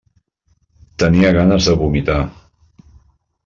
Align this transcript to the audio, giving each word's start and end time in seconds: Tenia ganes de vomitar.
Tenia 1.03 1.31
ganes 1.37 1.69
de 1.69 1.77
vomitar. 1.85 2.19